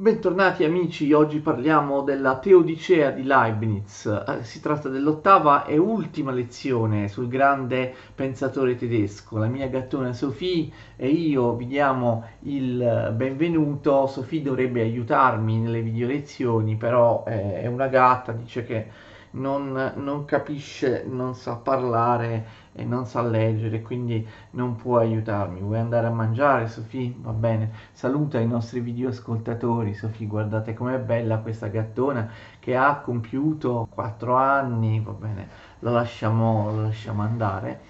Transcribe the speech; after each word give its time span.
Bentornati 0.00 0.62
amici, 0.62 1.12
oggi 1.12 1.40
parliamo 1.40 2.02
della 2.02 2.38
Teodicea 2.38 3.10
di 3.10 3.24
Leibniz. 3.24 4.06
Eh, 4.06 4.44
si 4.44 4.60
tratta 4.60 4.88
dell'ottava 4.88 5.64
e 5.64 5.76
ultima 5.76 6.30
lezione 6.30 7.08
sul 7.08 7.26
grande 7.26 7.92
pensatore 8.14 8.76
tedesco. 8.76 9.38
La 9.38 9.48
mia 9.48 9.66
gattona 9.66 10.12
Sophie 10.12 10.70
e 10.94 11.08
io 11.08 11.56
vi 11.56 11.66
diamo 11.66 12.24
il 12.42 13.12
benvenuto. 13.16 14.06
Sophie 14.06 14.40
dovrebbe 14.40 14.82
aiutarmi 14.82 15.58
nelle 15.58 15.82
video 15.82 16.06
lezioni, 16.06 16.76
però 16.76 17.24
eh, 17.26 17.62
è 17.62 17.66
una 17.66 17.88
gatta, 17.88 18.30
dice 18.30 18.62
che 18.64 18.86
non, 19.30 19.94
non 19.96 20.24
capisce, 20.24 21.04
non 21.08 21.34
sa 21.34 21.56
parlare 21.56 22.66
e 22.78 22.84
non 22.84 23.06
sa 23.06 23.22
leggere, 23.22 23.82
quindi 23.82 24.24
non 24.52 24.76
può 24.76 24.98
aiutarmi. 24.98 25.60
Vuoi 25.60 25.78
andare 25.78 26.06
a 26.06 26.10
mangiare, 26.10 26.68
Sofì? 26.68 27.12
Va 27.20 27.32
bene. 27.32 27.72
Saluta 27.92 28.38
i 28.38 28.46
nostri 28.46 28.78
video 28.78 29.08
ascoltatori, 29.08 29.94
Sofì. 29.94 30.26
Guardate 30.28 30.74
com'è 30.74 30.98
bella 31.00 31.38
questa 31.38 31.66
gattona 31.66 32.30
che 32.60 32.76
ha 32.76 33.00
compiuto 33.00 33.88
4 33.90 34.36
anni. 34.36 35.00
Va 35.00 35.10
bene, 35.10 35.48
la 35.80 35.90
lasciamo, 35.90 36.70
la 36.72 36.82
lasciamo 36.82 37.22
andare. 37.22 37.80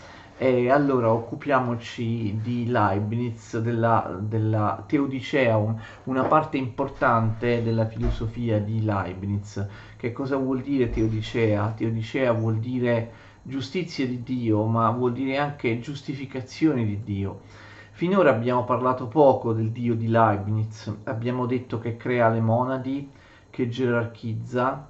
E 0.40 0.70
allora 0.70 1.12
occupiamoci 1.12 2.38
di 2.40 2.66
Leibniz, 2.68 3.58
della, 3.58 4.16
della 4.20 4.84
Teodicea, 4.86 5.58
una 6.04 6.22
parte 6.22 6.56
importante 6.56 7.62
della 7.62 7.86
filosofia 7.86 8.60
di 8.60 8.84
Leibniz. 8.84 9.66
Che 9.96 10.12
cosa 10.12 10.36
vuol 10.36 10.60
dire 10.62 10.90
Teodicea? 10.90 11.74
Teodicea 11.76 12.32
vuol 12.32 12.58
dire 12.58 13.26
giustizia 13.42 14.06
di 14.06 14.22
Dio, 14.22 14.64
ma 14.64 14.90
vuol 14.90 15.12
dire 15.12 15.38
anche 15.38 15.78
giustificazione 15.80 16.84
di 16.84 17.02
Dio. 17.02 17.40
Finora 17.92 18.30
abbiamo 18.30 18.64
parlato 18.64 19.08
poco 19.08 19.52
del 19.52 19.70
Dio 19.70 19.94
di 19.94 20.08
Leibniz, 20.08 20.92
abbiamo 21.04 21.46
detto 21.46 21.78
che 21.78 21.96
crea 21.96 22.28
le 22.28 22.40
monadi, 22.40 23.10
che 23.50 23.68
gerarchizza, 23.68 24.88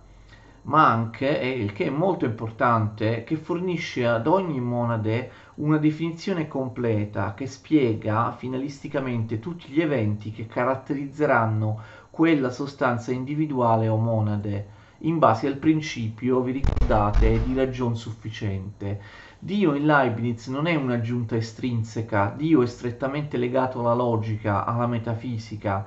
ma 0.62 0.86
anche, 0.86 1.40
e 1.40 1.48
il 1.50 1.72
che 1.72 1.86
è 1.86 1.90
molto 1.90 2.26
importante, 2.26 3.24
che 3.24 3.36
fornisce 3.36 4.06
ad 4.06 4.26
ogni 4.26 4.60
monade 4.60 5.30
una 5.54 5.78
definizione 5.78 6.46
completa 6.46 7.32
che 7.32 7.46
spiega 7.46 8.32
finalisticamente 8.32 9.38
tutti 9.38 9.70
gli 9.70 9.80
eventi 9.80 10.30
che 10.30 10.46
caratterizzeranno 10.46 11.80
quella 12.10 12.50
sostanza 12.50 13.12
individuale 13.12 13.88
o 13.88 13.96
monade, 13.96 14.66
in 15.02 15.18
base 15.18 15.46
al 15.46 15.56
principio, 15.58 16.40
vi 16.40 16.52
ricordate, 16.52 17.40
di 17.40 17.54
ragion 17.54 17.96
sufficiente. 17.96 19.00
Dio 19.38 19.74
in 19.74 19.86
Leibniz 19.86 20.48
non 20.48 20.66
è 20.66 20.74
un'aggiunta 20.74 21.36
estrinseca, 21.36 22.34
Dio 22.36 22.62
è 22.62 22.66
strettamente 22.66 23.36
legato 23.36 23.80
alla 23.80 23.94
logica, 23.94 24.64
alla 24.64 24.86
metafisica, 24.86 25.86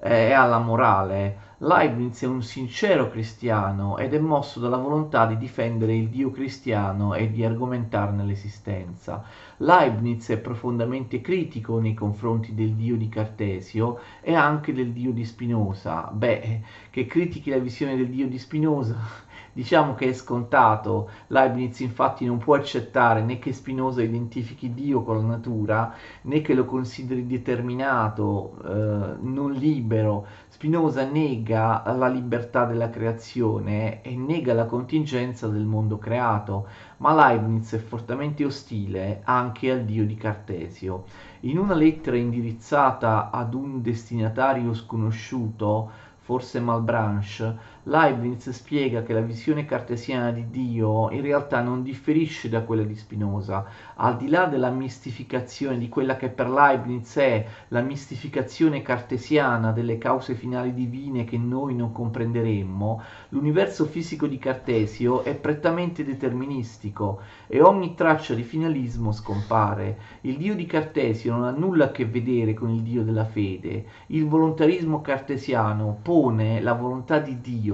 eh, 0.00 0.28
e 0.28 0.32
alla 0.32 0.58
morale. 0.58 1.48
Leibniz 1.62 2.22
è 2.22 2.26
un 2.26 2.42
sincero 2.42 3.10
cristiano 3.10 3.98
ed 3.98 4.14
è 4.14 4.18
mosso 4.18 4.60
dalla 4.60 4.78
volontà 4.78 5.26
di 5.26 5.36
difendere 5.36 5.94
il 5.94 6.08
Dio 6.08 6.30
cristiano 6.30 7.12
e 7.12 7.30
di 7.30 7.44
argomentarne 7.44 8.24
l'esistenza. 8.24 9.22
Leibniz 9.58 10.30
è 10.30 10.38
profondamente 10.38 11.20
critico 11.20 11.78
nei 11.78 11.92
confronti 11.92 12.54
del 12.54 12.72
Dio 12.72 12.96
di 12.96 13.10
Cartesio 13.10 13.98
e 14.22 14.34
anche 14.34 14.72
del 14.72 14.92
Dio 14.92 15.12
di 15.12 15.24
Spinoza. 15.26 16.08
Beh, 16.10 16.62
che 16.88 17.04
critichi 17.04 17.50
la 17.50 17.58
visione 17.58 17.94
del 17.94 18.08
Dio 18.08 18.26
di 18.26 18.38
Spinoza 18.38 19.28
Diciamo 19.52 19.94
che 19.94 20.08
è 20.08 20.12
scontato, 20.12 21.10
Leibniz 21.28 21.80
infatti 21.80 22.24
non 22.24 22.38
può 22.38 22.54
accettare 22.54 23.22
né 23.22 23.38
che 23.38 23.52
Spinoza 23.52 24.02
identifichi 24.02 24.72
Dio 24.72 25.02
con 25.02 25.16
la 25.16 25.26
natura, 25.26 25.94
né 26.22 26.40
che 26.40 26.54
lo 26.54 26.64
consideri 26.64 27.26
determinato, 27.26 28.56
eh, 28.64 29.16
non 29.20 29.52
libero. 29.52 30.26
Spinoza 30.48 31.04
nega 31.04 31.82
la 31.96 32.08
libertà 32.08 32.64
della 32.64 32.90
creazione 32.90 34.02
e 34.02 34.14
nega 34.14 34.54
la 34.54 34.66
contingenza 34.66 35.48
del 35.48 35.64
mondo 35.64 35.98
creato, 35.98 36.66
ma 36.98 37.14
Leibniz 37.14 37.72
è 37.72 37.78
fortemente 37.78 38.44
ostile 38.44 39.22
anche 39.24 39.70
al 39.70 39.84
Dio 39.84 40.06
di 40.06 40.14
Cartesio. 40.14 41.04
In 41.40 41.58
una 41.58 41.74
lettera 41.74 42.16
indirizzata 42.16 43.30
ad 43.30 43.54
un 43.54 43.80
destinatario 43.82 44.74
sconosciuto, 44.74 45.90
forse 46.18 46.60
Malbranche, 46.60 47.56
Leibniz 47.84 48.50
spiega 48.50 49.02
che 49.02 49.14
la 49.14 49.22
visione 49.22 49.64
cartesiana 49.64 50.32
di 50.32 50.50
Dio 50.50 51.08
in 51.12 51.22
realtà 51.22 51.62
non 51.62 51.82
differisce 51.82 52.50
da 52.50 52.60
quella 52.60 52.82
di 52.82 52.94
Spinoza, 52.94 53.64
al 53.94 54.18
di 54.18 54.28
là 54.28 54.44
della 54.44 54.68
mistificazione 54.68 55.78
di 55.78 55.88
quella 55.88 56.16
che 56.16 56.28
per 56.28 56.50
Leibniz 56.50 57.16
è 57.16 57.46
la 57.68 57.80
mistificazione 57.80 58.82
cartesiana 58.82 59.72
delle 59.72 59.96
cause 59.96 60.34
finali 60.34 60.74
divine 60.74 61.24
che 61.24 61.38
noi 61.38 61.74
non 61.74 61.90
comprenderemmo, 61.90 63.02
l'universo 63.30 63.86
fisico 63.86 64.26
di 64.26 64.36
Cartesio 64.36 65.22
è 65.22 65.34
prettamente 65.34 66.04
deterministico 66.04 67.22
e 67.46 67.62
ogni 67.62 67.94
traccia 67.94 68.34
di 68.34 68.42
finalismo 68.42 69.10
scompare. 69.10 70.18
Il 70.22 70.36
Dio 70.36 70.54
di 70.54 70.66
Cartesio 70.66 71.32
non 71.32 71.44
ha 71.44 71.50
nulla 71.50 71.86
a 71.86 71.90
che 71.90 72.04
vedere 72.04 72.52
con 72.52 72.68
il 72.68 72.82
Dio 72.82 73.02
della 73.02 73.24
fede. 73.24 73.86
Il 74.08 74.26
volontarismo 74.26 75.00
cartesiano 75.00 75.98
pone 76.02 76.60
la 76.60 76.74
volontà 76.74 77.18
di 77.18 77.40
Dio 77.40 77.68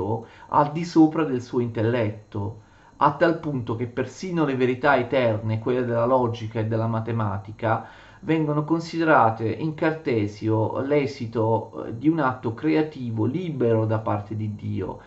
al 0.48 0.72
di 0.72 0.84
sopra 0.84 1.24
del 1.24 1.42
suo 1.42 1.60
intelletto 1.60 2.64
a 2.98 3.12
tal 3.12 3.40
punto 3.40 3.76
che 3.76 3.86
persino 3.86 4.46
le 4.46 4.56
verità 4.56 4.96
eterne, 4.96 5.58
quelle 5.58 5.84
della 5.84 6.06
logica 6.06 6.60
e 6.60 6.66
della 6.66 6.86
matematica, 6.86 7.86
vengono 8.20 8.64
considerate 8.64 9.46
in 9.46 9.74
Cartesio 9.74 10.80
l'esito 10.80 11.84
eh, 11.84 11.98
di 11.98 12.08
un 12.08 12.20
atto 12.20 12.54
creativo 12.54 13.26
libero 13.26 13.84
da 13.84 13.98
parte 13.98 14.34
di 14.34 14.54
Dio. 14.54 15.00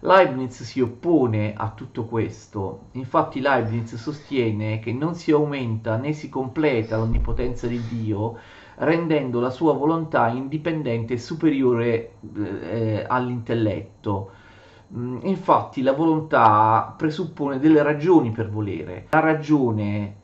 Leibniz 0.00 0.62
si 0.62 0.80
oppone 0.80 1.54
a 1.54 1.70
tutto 1.74 2.04
questo, 2.04 2.86
infatti 2.92 3.40
Leibniz 3.40 3.94
sostiene 3.96 4.78
che 4.78 4.92
non 4.92 5.14
si 5.14 5.30
aumenta 5.30 5.96
né 5.96 6.12
si 6.12 6.28
completa 6.28 6.96
l'onnipotenza 6.96 7.66
di 7.66 7.80
Dio 7.86 8.38
rendendo 8.76 9.40
la 9.40 9.50
sua 9.50 9.72
volontà 9.72 10.28
indipendente 10.28 11.14
e 11.14 11.18
superiore 11.18 12.12
eh, 12.36 13.04
all'intelletto. 13.06 14.30
Mm, 14.94 15.18
infatti 15.22 15.82
la 15.82 15.92
volontà 15.92 16.94
presuppone 16.96 17.58
delle 17.58 17.82
ragioni 17.82 18.30
per 18.30 18.50
volere. 18.50 19.06
La 19.10 19.20
ragione 19.20 20.16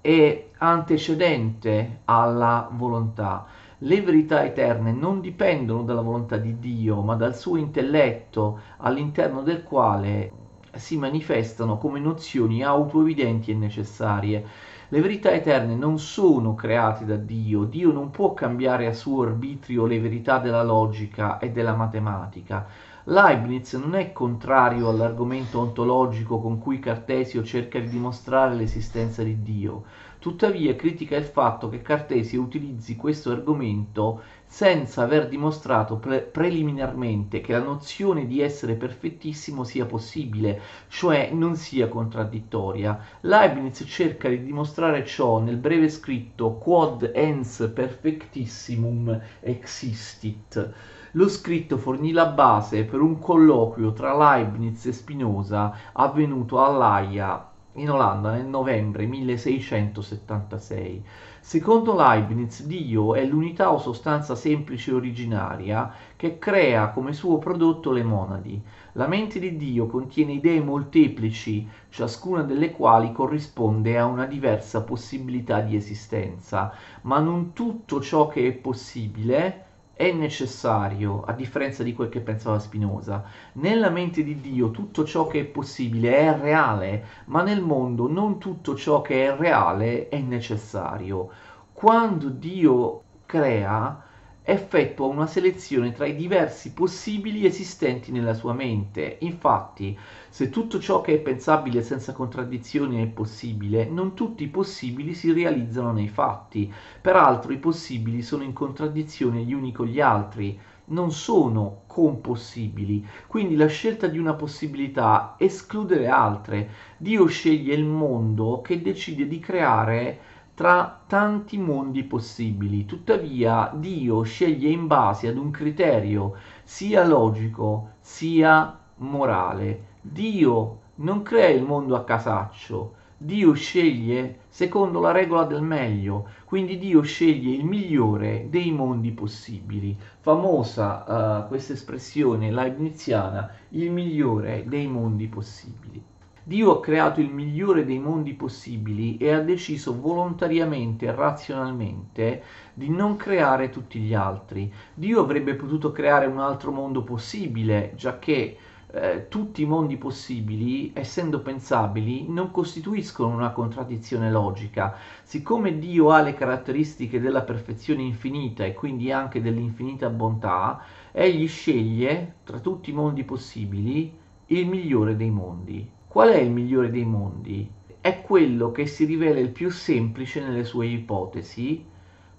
è 0.00 0.48
antecedente 0.58 2.00
alla 2.04 2.68
volontà. 2.72 3.46
Le 3.78 4.00
verità 4.00 4.44
eterne 4.44 4.92
non 4.92 5.20
dipendono 5.20 5.82
dalla 5.82 6.00
volontà 6.00 6.36
di 6.38 6.58
Dio, 6.58 7.02
ma 7.02 7.14
dal 7.14 7.36
suo 7.36 7.56
intelletto, 7.56 8.60
all'interno 8.78 9.42
del 9.42 9.62
quale 9.62 10.32
si 10.76 10.96
manifestano 10.96 11.76
come 11.76 12.00
nozioni 12.00 12.62
autoevidenti 12.62 13.50
e 13.50 13.54
necessarie. 13.54 14.46
Le 14.88 15.00
verità 15.00 15.30
eterne 15.32 15.74
non 15.76 15.98
sono 15.98 16.54
create 16.54 17.04
da 17.04 17.16
Dio, 17.16 17.64
Dio 17.64 17.92
non 17.92 18.10
può 18.10 18.34
cambiare 18.34 18.86
a 18.86 18.92
suo 18.92 19.22
arbitrio 19.22 19.86
le 19.86 20.00
verità 20.00 20.38
della 20.38 20.62
logica 20.64 21.38
e 21.38 21.50
della 21.50 21.74
matematica. 21.74 22.66
Leibniz 23.08 23.72
non 23.74 23.94
è 23.94 24.12
contrario 24.12 24.88
all'argomento 24.88 25.60
ontologico 25.60 26.40
con 26.40 26.58
cui 26.58 26.80
Cartesio 26.80 27.44
cerca 27.44 27.78
di 27.78 27.88
dimostrare 27.88 28.56
l'esistenza 28.56 29.22
di 29.22 29.44
Dio, 29.44 29.84
tuttavia 30.18 30.74
critica 30.74 31.14
il 31.14 31.22
fatto 31.22 31.68
che 31.68 31.82
Cartesio 31.82 32.40
utilizzi 32.40 32.96
questo 32.96 33.30
argomento 33.30 34.22
senza 34.44 35.04
aver 35.04 35.28
dimostrato 35.28 35.98
pre- 35.98 36.22
preliminarmente 36.22 37.40
che 37.40 37.52
la 37.52 37.62
nozione 37.62 38.26
di 38.26 38.40
essere 38.40 38.74
perfettissimo 38.74 39.62
sia 39.62 39.86
possibile, 39.86 40.60
cioè 40.88 41.30
non 41.32 41.54
sia 41.54 41.86
contraddittoria. 41.86 42.98
Leibniz 43.20 43.84
cerca 43.86 44.28
di 44.28 44.42
dimostrare 44.42 45.06
ciò 45.06 45.38
nel 45.38 45.58
breve 45.58 45.88
scritto 45.90 46.54
Quod 46.54 47.12
ens 47.14 47.70
perfectissimum 47.72 49.20
existit 49.42 50.74
lo 51.16 51.28
scritto 51.28 51.78
fornì 51.78 52.12
la 52.12 52.26
base 52.26 52.84
per 52.84 53.00
un 53.00 53.18
colloquio 53.18 53.94
tra 53.94 54.14
Leibniz 54.14 54.84
e 54.84 54.92
Spinoza 54.92 55.74
avvenuto 55.92 56.62
all'Aia 56.62 57.52
in 57.76 57.90
Olanda 57.90 58.32
nel 58.32 58.44
novembre 58.44 59.06
1676. 59.06 61.02
Secondo 61.40 61.94
Leibniz, 61.94 62.64
Dio 62.64 63.14
è 63.14 63.24
l'unità 63.24 63.72
o 63.72 63.78
sostanza 63.78 64.34
semplice 64.34 64.92
originaria 64.92 65.90
che 66.16 66.38
crea 66.38 66.90
come 66.90 67.14
suo 67.14 67.38
prodotto 67.38 67.92
le 67.92 68.02
monadi. 68.02 68.62
La 68.92 69.06
mente 69.06 69.38
di 69.38 69.56
Dio 69.56 69.86
contiene 69.86 70.32
idee 70.32 70.60
molteplici, 70.60 71.66
ciascuna 71.88 72.42
delle 72.42 72.72
quali 72.72 73.12
corrisponde 73.12 73.96
a 73.96 74.04
una 74.04 74.26
diversa 74.26 74.82
possibilità 74.82 75.60
di 75.60 75.76
esistenza, 75.76 76.74
ma 77.02 77.20
non 77.20 77.54
tutto 77.54 78.02
ciò 78.02 78.26
che 78.26 78.46
è 78.46 78.52
possibile 78.52 79.65
è 79.96 80.12
necessario, 80.12 81.22
a 81.22 81.32
differenza 81.32 81.82
di 81.82 81.94
quel 81.94 82.10
che 82.10 82.20
pensava 82.20 82.58
Spinoza. 82.58 83.24
Nella 83.54 83.88
mente 83.88 84.22
di 84.22 84.38
Dio 84.42 84.70
tutto 84.70 85.04
ciò 85.04 85.26
che 85.26 85.40
è 85.40 85.44
possibile 85.46 86.18
è 86.18 86.38
reale, 86.38 87.04
ma 87.26 87.42
nel 87.42 87.62
mondo 87.62 88.06
non 88.06 88.38
tutto 88.38 88.76
ciò 88.76 89.00
che 89.00 89.26
è 89.26 89.34
reale 89.34 90.10
è 90.10 90.18
necessario. 90.18 91.30
Quando 91.72 92.28
Dio 92.28 93.02
crea, 93.24 94.05
effettua 94.48 95.06
una 95.06 95.26
selezione 95.26 95.90
tra 95.90 96.06
i 96.06 96.14
diversi 96.14 96.72
possibili 96.72 97.44
esistenti 97.44 98.12
nella 98.12 98.32
sua 98.32 98.52
mente. 98.52 99.16
Infatti, 99.20 99.98
se 100.28 100.50
tutto 100.50 100.78
ciò 100.78 101.00
che 101.00 101.14
è 101.14 101.18
pensabile 101.18 101.82
senza 101.82 102.12
contraddizioni 102.12 103.02
è 103.02 103.06
possibile, 103.08 103.86
non 103.86 104.14
tutti 104.14 104.44
i 104.44 104.48
possibili 104.48 105.14
si 105.14 105.32
realizzano 105.32 105.90
nei 105.90 106.06
fatti. 106.06 106.72
Peraltro 107.00 107.52
i 107.52 107.58
possibili 107.58 108.22
sono 108.22 108.44
in 108.44 108.52
contraddizione 108.52 109.42
gli 109.42 109.52
uni 109.52 109.72
con 109.72 109.86
gli 109.86 110.00
altri, 110.00 110.56
non 110.86 111.10
sono 111.10 111.82
compossibili. 111.88 113.04
Quindi 113.26 113.56
la 113.56 113.66
scelta 113.66 114.06
di 114.06 114.18
una 114.18 114.34
possibilità 114.34 115.34
esclude 115.38 115.98
le 115.98 116.06
altre. 116.06 116.70
Dio 116.98 117.26
sceglie 117.26 117.74
il 117.74 117.84
mondo 117.84 118.60
che 118.60 118.80
decide 118.80 119.26
di 119.26 119.40
creare 119.40 120.18
tra 120.56 121.02
tanti 121.06 121.58
mondi 121.58 122.02
possibili. 122.02 122.86
Tuttavia 122.86 123.70
Dio 123.74 124.22
sceglie 124.22 124.70
in 124.70 124.86
base 124.86 125.28
ad 125.28 125.36
un 125.36 125.50
criterio 125.50 126.36
sia 126.64 127.06
logico 127.06 127.90
sia 128.00 128.78
morale. 128.96 129.96
Dio 130.00 130.78
non 130.96 131.20
crea 131.20 131.48
il 131.48 131.62
mondo 131.62 131.94
a 131.94 132.04
casaccio. 132.04 132.94
Dio 133.18 133.52
sceglie 133.52 134.44
secondo 134.48 134.98
la 134.98 135.12
regola 135.12 135.44
del 135.44 135.60
meglio, 135.60 136.28
quindi 136.46 136.78
Dio 136.78 137.02
sceglie 137.02 137.54
il 137.54 137.66
migliore 137.66 138.46
dei 138.48 138.72
mondi 138.72 139.12
possibili. 139.12 139.94
Famosa 140.20 141.42
uh, 141.44 141.48
questa 141.48 141.74
espressione 141.74 142.50
leibniziana, 142.50 143.50
il 143.70 143.90
migliore 143.90 144.64
dei 144.66 144.86
mondi 144.86 145.26
possibili. 145.28 146.02
Dio 146.48 146.76
ha 146.76 146.80
creato 146.80 147.20
il 147.20 147.28
migliore 147.28 147.84
dei 147.84 147.98
mondi 147.98 148.32
possibili 148.32 149.16
e 149.16 149.32
ha 149.32 149.40
deciso 149.40 150.00
volontariamente 150.00 151.06
e 151.06 151.12
razionalmente 151.12 152.42
di 152.72 152.88
non 152.88 153.16
creare 153.16 153.68
tutti 153.68 153.98
gli 153.98 154.14
altri. 154.14 154.72
Dio 154.94 155.20
avrebbe 155.20 155.56
potuto 155.56 155.90
creare 155.90 156.26
un 156.26 156.38
altro 156.38 156.70
mondo 156.70 157.02
possibile, 157.02 157.94
giacché 157.96 158.56
eh, 158.92 159.26
tutti 159.28 159.62
i 159.62 159.66
mondi 159.66 159.96
possibili, 159.96 160.92
essendo 160.94 161.40
pensabili, 161.40 162.28
non 162.28 162.52
costituiscono 162.52 163.34
una 163.34 163.50
contraddizione 163.50 164.30
logica. 164.30 164.96
Siccome 165.24 165.80
Dio 165.80 166.10
ha 166.10 166.22
le 166.22 166.34
caratteristiche 166.34 167.18
della 167.18 167.42
perfezione 167.42 168.02
infinita 168.02 168.64
e 168.64 168.72
quindi 168.72 169.10
anche 169.10 169.42
dell'infinita 169.42 170.08
bontà, 170.10 170.80
egli 171.10 171.48
sceglie 171.48 172.34
tra 172.44 172.60
tutti 172.60 172.90
i 172.90 172.94
mondi 172.94 173.24
possibili 173.24 174.16
il 174.46 174.68
migliore 174.68 175.16
dei 175.16 175.30
mondi. 175.30 175.94
Qual 176.08 176.30
è 176.30 176.38
il 176.38 176.50
migliore 176.50 176.90
dei 176.90 177.04
mondi? 177.04 177.70
È 178.00 178.22
quello 178.22 178.72
che 178.72 178.86
si 178.86 179.04
rivela 179.04 179.38
il 179.38 179.50
più 179.50 179.70
semplice 179.70 180.40
nelle 180.40 180.64
sue 180.64 180.86
ipotesi, 180.86 181.84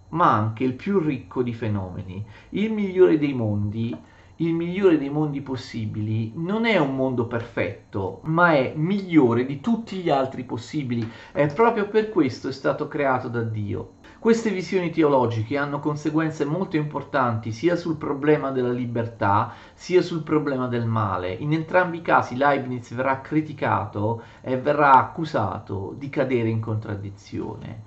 ma 0.10 0.34
anche 0.34 0.64
il 0.64 0.74
più 0.74 1.00
ricco 1.00 1.44
di 1.44 1.54
fenomeni. 1.54 2.26
Il 2.50 2.72
migliore 2.72 3.20
dei 3.20 3.34
mondi, 3.34 3.96
il 4.38 4.54
migliore 4.54 4.98
dei 4.98 5.10
mondi 5.10 5.42
possibili, 5.42 6.32
non 6.36 6.66
è 6.66 6.78
un 6.78 6.96
mondo 6.96 7.28
perfetto, 7.28 8.22
ma 8.24 8.54
è 8.54 8.74
migliore 8.76 9.46
di 9.46 9.60
tutti 9.60 9.98
gli 9.98 10.10
altri 10.10 10.44
possibili. 10.44 11.08
E 11.32 11.48
proprio 11.48 11.88
per 11.88 12.10
questo 12.10 12.48
è 12.48 12.54
stato 12.54 12.88
creato 12.88 13.28
da 13.28 13.44
Dio. 13.44 13.97
Queste 14.20 14.50
visioni 14.50 14.90
teologiche 14.90 15.58
hanno 15.58 15.80
conseguenze 15.80 16.44
molto 16.44 16.76
importanti 16.76 17.52
sia 17.52 17.76
sul 17.76 17.98
problema 17.98 18.50
della 18.50 18.72
libertà 18.72 19.54
sia 19.76 20.02
sul 20.02 20.24
problema 20.24 20.68
del 20.68 20.88
male. 20.88 21.32
In 21.34 21.54
entrambi 21.54 21.98
i 21.98 22.02
casi 22.02 22.36
Leibniz 22.36 22.92
verrà 22.94 23.22
criticato 23.22 24.24
e 24.42 24.58
verrà 24.58 24.94
accusato 24.94 25.94
di 25.96 26.10
cadere 26.10 26.50
in 26.50 26.60
contraddizione. 26.60 27.84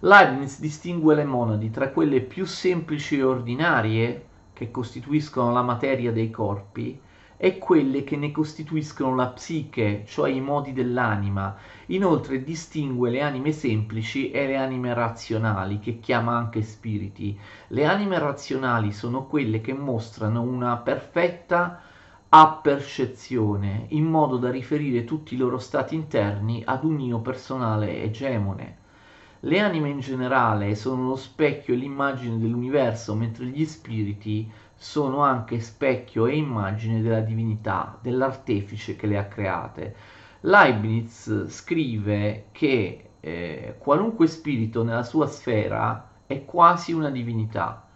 Leibniz 0.00 0.60
distingue 0.60 1.14
le 1.14 1.24
monadi 1.24 1.70
tra 1.70 1.90
quelle 1.90 2.22
più 2.22 2.46
semplici 2.46 3.18
e 3.18 3.22
ordinarie, 3.22 4.26
che 4.54 4.70
costituiscono 4.70 5.52
la 5.52 5.62
materia 5.62 6.10
dei 6.10 6.30
corpi, 6.30 6.98
e 7.36 7.58
quelle 7.58 8.02
che 8.04 8.16
ne 8.16 8.30
costituiscono 8.30 9.14
la 9.14 9.28
psiche, 9.28 10.04
cioè 10.06 10.30
i 10.30 10.40
modi 10.40 10.72
dell'anima. 10.72 11.56
Inoltre 11.86 12.42
distingue 12.42 13.10
le 13.10 13.20
anime 13.20 13.52
semplici 13.52 14.30
e 14.30 14.46
le 14.46 14.56
anime 14.56 14.94
razionali, 14.94 15.78
che 15.78 16.00
chiama 16.00 16.36
anche 16.36 16.62
spiriti. 16.62 17.38
Le 17.68 17.84
anime 17.84 18.18
razionali 18.18 18.92
sono 18.92 19.26
quelle 19.26 19.60
che 19.60 19.74
mostrano 19.74 20.40
una 20.42 20.76
perfetta 20.78 21.80
appercezione, 22.28 23.86
in 23.88 24.04
modo 24.04 24.36
da 24.36 24.50
riferire 24.50 25.04
tutti 25.04 25.34
i 25.34 25.38
loro 25.38 25.58
stati 25.58 25.94
interni 25.94 26.62
ad 26.64 26.84
un 26.84 26.98
io 27.00 27.20
personale 27.20 28.02
egemone. 28.02 28.84
Le 29.40 29.60
anime 29.60 29.90
in 29.90 30.00
generale 30.00 30.74
sono 30.74 31.08
lo 31.08 31.16
specchio 31.16 31.74
e 31.74 31.76
l'immagine 31.76 32.38
dell'universo, 32.38 33.14
mentre 33.14 33.44
gli 33.44 33.64
spiriti 33.64 34.50
sono 34.76 35.20
anche 35.20 35.58
specchio 35.60 36.26
e 36.26 36.36
immagine 36.36 37.00
della 37.00 37.20
divinità, 37.20 37.98
dell'artefice 38.00 38.94
che 38.94 39.06
le 39.06 39.18
ha 39.18 39.24
create. 39.24 39.96
Leibniz 40.40 41.48
scrive 41.48 42.46
che 42.52 43.08
eh, 43.20 43.74
qualunque 43.78 44.26
spirito 44.26 44.84
nella 44.84 45.02
sua 45.02 45.26
sfera 45.26 46.10
è 46.26 46.44
quasi 46.44 46.92
una 46.92 47.10
divinità. 47.10 47.88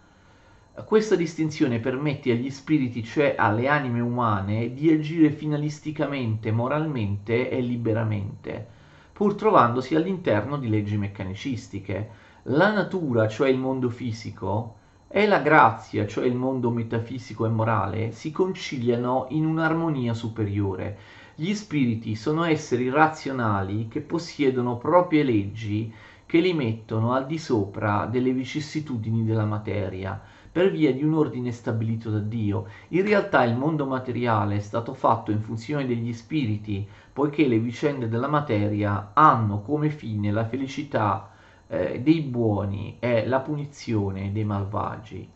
Questa 0.85 1.15
distinzione 1.15 1.79
permette 1.79 2.31
agli 2.31 2.49
spiriti, 2.49 3.03
cioè 3.03 3.35
alle 3.37 3.67
anime 3.67 3.99
umane, 3.99 4.73
di 4.73 4.91
agire 4.91 5.29
finalisticamente, 5.29 6.51
moralmente 6.51 7.49
e 7.49 7.61
liberamente, 7.61 8.67
pur 9.13 9.35
trovandosi 9.35 9.95
all'interno 9.95 10.57
di 10.57 10.69
leggi 10.69 10.97
meccanicistiche. 10.97 12.09
La 12.43 12.73
natura, 12.73 13.27
cioè 13.27 13.49
il 13.49 13.59
mondo 13.59 13.89
fisico, 13.89 14.79
e 15.13 15.27
la 15.27 15.39
grazia, 15.39 16.07
cioè 16.07 16.25
il 16.25 16.35
mondo 16.35 16.69
metafisico 16.69 17.45
e 17.45 17.49
morale, 17.49 18.11
si 18.11 18.31
conciliano 18.31 19.25
in 19.31 19.45
un'armonia 19.45 20.13
superiore. 20.13 20.97
Gli 21.35 21.53
spiriti 21.53 22.15
sono 22.15 22.45
esseri 22.45 22.89
razionali 22.89 23.89
che 23.89 23.99
possiedono 23.99 24.77
proprie 24.77 25.23
leggi 25.23 25.93
che 26.25 26.39
li 26.39 26.53
mettono 26.53 27.11
al 27.11 27.25
di 27.25 27.37
sopra 27.37 28.05
delle 28.05 28.31
vicissitudini 28.31 29.25
della 29.25 29.43
materia, 29.43 30.17
per 30.49 30.71
via 30.71 30.93
di 30.93 31.03
un 31.03 31.13
ordine 31.13 31.51
stabilito 31.51 32.09
da 32.09 32.19
Dio. 32.19 32.67
In 32.89 33.03
realtà 33.03 33.43
il 33.43 33.57
mondo 33.57 33.85
materiale 33.85 34.55
è 34.55 34.59
stato 34.59 34.93
fatto 34.93 35.31
in 35.31 35.41
funzione 35.41 35.85
degli 35.85 36.13
spiriti, 36.13 36.87
poiché 37.11 37.47
le 37.47 37.59
vicende 37.59 38.07
della 38.07 38.29
materia 38.29 39.11
hanno 39.13 39.61
come 39.61 39.89
fine 39.89 40.31
la 40.31 40.45
felicità 40.45 41.30
eh, 41.71 42.01
dei 42.01 42.19
buoni 42.19 42.97
è 42.99 43.25
la 43.25 43.39
punizione 43.39 44.33
dei 44.33 44.43
malvagi. 44.43 45.27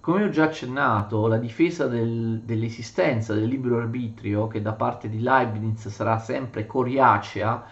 Come 0.00 0.24
ho 0.24 0.30
già 0.30 0.44
accennato, 0.44 1.26
la 1.26 1.36
difesa 1.36 1.86
del, 1.86 2.40
dell'esistenza 2.42 3.34
del 3.34 3.44
libero 3.44 3.76
arbitrio, 3.76 4.46
che 4.46 4.62
da 4.62 4.72
parte 4.72 5.10
di 5.10 5.20
Leibniz 5.20 5.88
sarà 5.88 6.18
sempre 6.18 6.64
coriacea, 6.64 7.64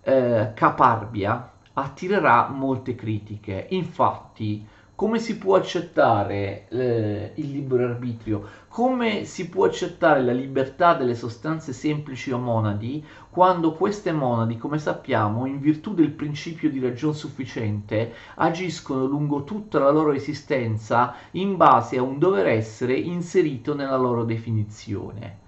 eh, 0.00 0.52
caparbia, 0.54 1.52
attirerà 1.74 2.48
molte 2.48 2.94
critiche. 2.94 3.66
Infatti, 3.70 4.66
come 4.96 5.18
si 5.18 5.36
può 5.36 5.56
accettare 5.56 6.68
eh, 6.70 7.32
il 7.34 7.50
libero 7.50 7.84
arbitrio? 7.84 8.48
Come 8.68 9.26
si 9.26 9.46
può 9.50 9.66
accettare 9.66 10.24
la 10.24 10.32
libertà 10.32 10.94
delle 10.94 11.14
sostanze 11.14 11.74
semplici 11.74 12.32
o 12.32 12.38
monadi 12.38 13.04
quando 13.28 13.74
queste 13.74 14.12
monadi, 14.12 14.56
come 14.56 14.78
sappiamo, 14.78 15.44
in 15.44 15.60
virtù 15.60 15.92
del 15.92 16.12
principio 16.12 16.70
di 16.70 16.80
ragion 16.80 17.14
sufficiente, 17.14 18.14
agiscono 18.36 19.04
lungo 19.04 19.44
tutta 19.44 19.78
la 19.78 19.90
loro 19.90 20.12
esistenza 20.12 21.14
in 21.32 21.56
base 21.56 21.98
a 21.98 22.02
un 22.02 22.18
dover 22.18 22.46
essere 22.46 22.94
inserito 22.94 23.74
nella 23.74 23.98
loro 23.98 24.24
definizione? 24.24 25.44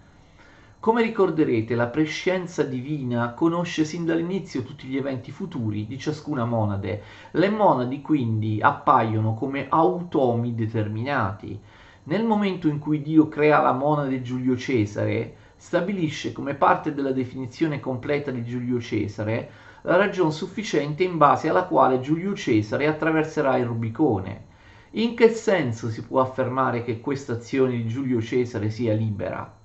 Come 0.80 1.02
ricorderete, 1.02 1.75
la 1.75 1.88
prescienza 1.88 2.62
divina 2.62 3.35
conosce 3.35 3.85
sin 3.85 4.04
dall'inizio 4.04 4.62
tutti 4.62 4.87
gli 4.87 4.97
eventi 4.97 5.32
futuri 5.32 5.88
di 5.88 5.99
ciascuna 5.99 6.44
monade. 6.44 7.02
Le 7.32 7.50
monadi 7.50 8.00
quindi 8.00 8.61
appaiono 8.61 9.35
come 9.35 9.66
automi 9.68 10.54
determinati. 10.54 11.58
Nel 12.04 12.25
momento 12.25 12.68
in 12.68 12.78
cui 12.78 13.02
Dio 13.02 13.26
crea 13.26 13.61
la 13.61 13.73
monade 13.73 14.23
Giulio 14.23 14.56
Cesare, 14.56 15.35
stabilisce 15.56 16.30
come 16.32 16.54
parte 16.54 16.94
della 16.94 17.11
definizione 17.11 17.80
completa 17.80 18.30
di 18.30 18.44
Giulio 18.44 18.80
Cesare 18.80 19.50
la 19.82 19.97
ragione 19.97 20.30
sufficiente 20.30 21.02
in 21.02 21.16
base 21.16 21.49
alla 21.49 21.64
quale 21.64 21.99
Giulio 21.99 22.37
Cesare 22.37 22.87
attraverserà 22.87 23.56
il 23.56 23.66
Rubicone. 23.66 24.44
In 24.90 25.16
che 25.16 25.30
senso 25.30 25.90
si 25.90 26.04
può 26.04 26.20
affermare 26.20 26.85
che 26.85 27.00
questa 27.00 27.32
azione 27.32 27.73
di 27.73 27.88
Giulio 27.88 28.23
Cesare 28.23 28.70
sia 28.70 28.94
libera? 28.94 29.58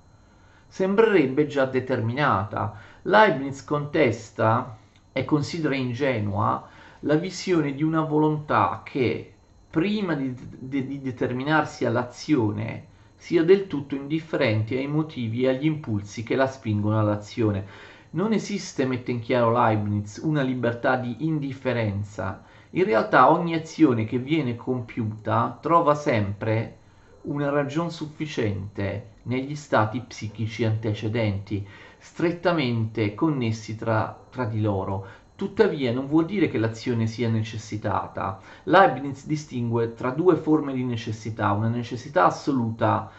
Sembrerebbe 0.74 1.46
già 1.46 1.66
determinata. 1.66 2.76
Leibniz 3.02 3.62
contesta 3.62 4.76
e 5.12 5.24
considera 5.24 5.76
ingenua 5.76 6.68
la 7.00 7.14
visione 7.14 7.74
di 7.74 7.84
una 7.84 8.00
volontà 8.00 8.80
che, 8.84 9.34
prima 9.70 10.14
di, 10.14 10.34
di, 10.34 10.84
di 10.84 11.00
determinarsi 11.00 11.84
all'azione, 11.84 12.86
sia 13.14 13.44
del 13.44 13.68
tutto 13.68 13.94
indifferente 13.94 14.76
ai 14.76 14.88
motivi 14.88 15.44
e 15.44 15.50
agli 15.50 15.66
impulsi 15.66 16.24
che 16.24 16.34
la 16.34 16.48
spingono 16.48 16.98
all'azione. 16.98 17.64
Non 18.10 18.32
esiste, 18.32 18.84
mette 18.84 19.12
in 19.12 19.20
chiaro 19.20 19.52
Leibniz, 19.52 20.16
una 20.24 20.42
libertà 20.42 20.96
di 20.96 21.24
indifferenza. 21.24 22.42
In 22.70 22.82
realtà 22.82 23.30
ogni 23.30 23.54
azione 23.54 24.06
che 24.06 24.18
viene 24.18 24.56
compiuta 24.56 25.56
trova 25.62 25.94
sempre 25.94 26.78
una 27.24 27.50
ragione 27.50 27.90
sufficiente 27.90 29.12
negli 29.22 29.54
stati 29.54 30.00
psichici 30.00 30.64
antecedenti, 30.64 31.66
strettamente 31.98 33.14
connessi 33.14 33.76
tra, 33.76 34.18
tra 34.30 34.44
di 34.44 34.60
loro. 34.60 35.06
Tuttavia 35.36 35.92
non 35.92 36.06
vuol 36.06 36.26
dire 36.26 36.48
che 36.48 36.58
l'azione 36.58 37.06
sia 37.06 37.28
necessitata. 37.28 38.40
Leibniz 38.64 39.26
distingue 39.26 39.94
tra 39.94 40.10
due 40.10 40.36
forme 40.36 40.72
di 40.74 40.84
necessità, 40.84 41.52
una 41.52 41.68
necessità 41.68 42.26
assoluta, 42.26 43.10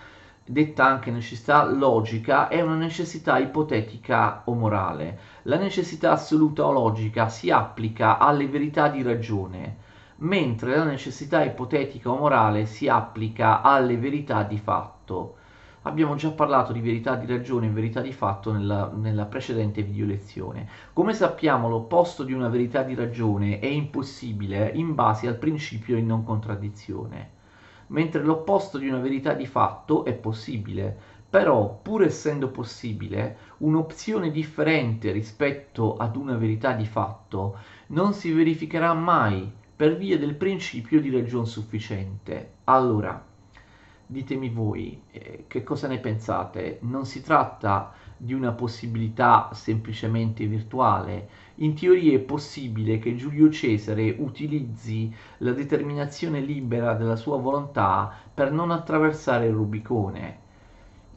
detta 0.45 0.85
anche 0.85 1.09
necessità 1.12 1.65
logica, 1.65 2.47
e 2.47 2.62
una 2.62 2.75
necessità 2.75 3.38
ipotetica 3.39 4.43
o 4.45 4.53
morale. 4.53 5.19
La 5.43 5.57
necessità 5.57 6.12
assoluta 6.12 6.65
o 6.65 6.71
logica 6.71 7.27
si 7.27 7.50
applica 7.50 8.19
alle 8.19 8.47
verità 8.47 8.88
di 8.88 9.01
ragione, 9.01 9.77
mentre 10.17 10.77
la 10.77 10.86
necessità 10.86 11.43
ipotetica 11.43 12.10
o 12.10 12.17
morale 12.17 12.65
si 12.65 12.88
applica 12.88 13.62
alle 13.62 13.98
verità 13.98 14.43
di 14.43 14.57
fatto. 14.57 15.36
Abbiamo 15.81 16.15
già 16.15 16.31
parlato 16.31 16.72
di 16.72 16.79
verità 16.79 17.15
di 17.15 17.27
ragione 17.27 17.67
e 17.67 17.69
verità 17.69 18.01
di 18.01 18.13
fatto 18.13 18.51
nella, 18.51 18.91
nella, 18.95 19.25
precedente 19.25 19.84
video 19.84 20.07
lezione. 20.07 20.67
Come 20.93 21.13
sappiamo 21.13 21.69
l'opposto 21.69 22.24
di 22.24 22.34
una 22.34 22.50
verità 22.50 22.81
di 22.81 22.95
ragione 22.95 23.60
è 23.60 23.67
impossibile 23.67 24.72
in 24.74 24.95
base 24.95 25.27
al 25.27 25.38
principio 25.38 25.95
di 25.95 26.03
non 26.03 26.24
contraddizione, 26.24 27.29
mentre 27.88 28.24
l'opposto 28.24 28.79
di 28.79 28.88
una 28.88 29.00
verità 29.00 29.34
di 29.34 29.45
fatto 29.45 30.05
è 30.05 30.13
possibile. 30.13 31.13
Però, 31.29 31.79
pur 31.84 32.03
essendo 32.03 32.48
possibile, 32.48 33.38
un'opzione 33.57 34.31
differente 34.31 35.12
rispetto 35.12 35.98
ad 35.98 36.15
una 36.15 36.36
verità 36.36 36.72
di 36.72 36.86
fatto 36.86 37.57
non 37.88 38.13
si 38.13 38.31
verificherà 38.31 38.93
mai 38.93 39.51
per 39.75 39.98
via 39.98 40.17
del 40.17 40.36
principio 40.36 41.01
di 41.01 41.10
ragion 41.10 41.46
sufficiente. 41.46 42.53
Allora, 42.65 43.24
ditemi 44.05 44.50
voi 44.50 45.01
eh, 45.12 45.46
che 45.48 45.63
cosa 45.63 45.88
ne 45.88 46.00
pensate. 46.00 46.79
Non 46.82 47.05
si 47.05 47.22
tratta 47.22 47.94
di 48.15 48.34
una 48.34 48.51
possibilità 48.51 49.50
semplicemente 49.53 50.46
virtuale. 50.46 51.27
In 51.55 51.75
teoria 51.75 52.13
è 52.13 52.20
possibile 52.20 53.00
che 53.00 53.15
Giulio 53.15 53.50
Cesare 53.50 54.15
utilizzi 54.17 55.13
la 55.39 55.51
determinazione 55.51 56.39
libera 56.39 56.94
della 56.94 57.17
sua 57.17 57.38
volontà 57.38 58.13
per 58.34 58.51
non 58.51 58.72
attraversare 58.72 59.48
il 59.48 59.53
Rubicone 59.53 60.44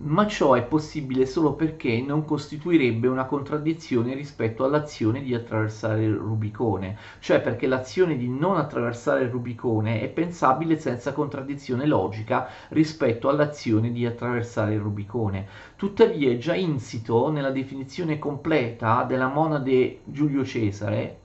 ma 0.00 0.26
ciò 0.28 0.54
è 0.54 0.62
possibile 0.62 1.26
solo 1.26 1.54
perché 1.54 2.00
non 2.00 2.24
costituirebbe 2.24 3.08
una 3.08 3.24
contraddizione 3.24 4.14
rispetto 4.14 4.64
all'azione 4.64 5.22
di 5.22 5.34
attraversare 5.34 6.04
il 6.04 6.14
Rubicone, 6.14 6.96
cioè 7.18 7.40
perché 7.40 7.66
l'azione 7.66 8.16
di 8.16 8.28
non 8.28 8.58
attraversare 8.58 9.24
il 9.24 9.30
Rubicone 9.30 10.00
è 10.00 10.08
pensabile 10.08 10.78
senza 10.78 11.12
contraddizione 11.12 11.84
logica 11.86 12.48
rispetto 12.68 13.28
all'azione 13.28 13.90
di 13.90 14.06
attraversare 14.06 14.74
il 14.74 14.80
Rubicone. 14.80 15.46
Tuttavia 15.74 16.30
è 16.30 16.36
già 16.38 16.54
insito 16.54 17.30
nella 17.30 17.50
definizione 17.50 18.20
completa 18.20 19.02
della 19.02 19.28
monade 19.28 20.00
Giulio 20.04 20.44
Cesare 20.44 21.18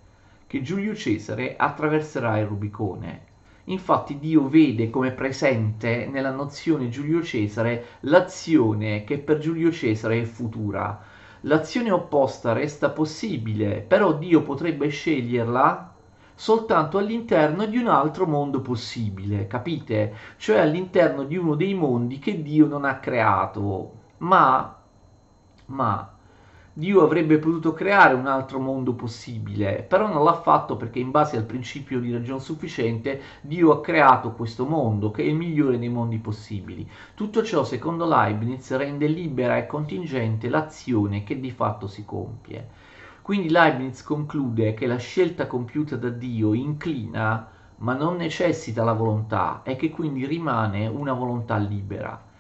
che 0.48 0.62
Giulio 0.64 0.96
Cesare 0.96 1.56
attraverserà 1.58 2.40
il 2.40 2.48
Rubicone 2.48 3.32
Infatti 3.66 4.20
Dio 4.20 4.48
vede 4.48 4.90
come 4.90 5.12
presente 5.12 6.08
nella 6.12 6.32
nozione 6.32 6.90
Giulio 6.90 7.24
Cesare 7.24 7.86
l'azione 8.02 9.04
che 9.06 9.20
per 9.20 9.38
Giulio 9.38 9.72
Cesare 9.72 10.20
è 10.22 10.24
futura. 10.26 11.02
L'azione 11.42 11.92
opposta 11.92 12.54
resta 12.54 12.90
possibile, 12.90 13.82
però 13.82 14.14
Dio 14.14 14.42
potrebbe 14.44 14.88
sceglierla 14.90 15.94
soltanto 16.36 16.98
all'interno 16.98 17.66
di 17.66 17.78
un 17.78 17.88
altro 17.88 18.26
mondo 18.26 18.62
possibile, 18.62 19.48
capite? 19.48 20.14
Cioè 20.38 20.60
all'interno 20.60 21.24
di 21.24 21.38
uno 21.38 21.56
dei 21.56 21.74
mondi 21.74 22.20
che 22.20 22.42
Dio 22.42 22.68
non 22.68 22.84
ha 22.86 23.00
creato. 23.00 23.92
Ma, 24.18 24.76
ma 25.68 26.13
Dio 26.76 27.04
avrebbe 27.04 27.38
potuto 27.38 27.72
creare 27.72 28.16
un 28.16 28.26
altro 28.26 28.60
mondo 28.60 28.94
possibile, 28.94 29.86
però 29.88 30.08
non 30.12 30.24
l'ha 30.24 30.34
fatto 30.34 30.76
perché 30.76 30.98
in 30.98 31.12
base 31.12 31.38
al 31.38 31.44
principio 31.44 32.00
di 32.00 32.12
ragione 32.12 32.40
sufficiente 32.40 33.22
Dio 33.42 33.72
ha 33.72 33.80
creato 33.80 34.32
questo 34.32 34.66
mondo 34.66 35.12
che 35.12 35.22
è 35.22 35.28
il 35.28 35.36
migliore 35.36 35.78
dei 35.78 35.90
mondi 35.90 36.18
possibili. 36.18 36.90
Tutto 37.14 37.44
ciò, 37.44 37.64
secondo 37.64 38.08
Leibniz, 38.08 38.76
rende 38.76 39.06
libera 39.06 39.58
e 39.58 39.68
contingente 39.68 40.50
l'azione 40.50 41.24
che 41.24 41.40
di 41.40 41.52
fatto 41.52 41.86
si 41.86 42.06
compie. 42.06 42.68
Quindi 43.22 43.52
Leibniz 43.52 44.02
conclude 44.02 44.74
che 44.74 44.88
la 44.88 44.98
scelta 44.98 45.46
compiuta 45.46 45.96
da 45.96 46.10
Dio 46.10 46.56
inclina 46.56 47.50
ma 47.78 47.94
non 47.94 48.16
necessita 48.16 48.84
la 48.84 48.94
volontà 48.94 49.62
e 49.64 49.76
che 49.76 49.92
quindi 49.92 50.26
rimane 50.26 50.88
una 50.88 51.14
volontà 51.14 51.56
libera. 51.58 52.32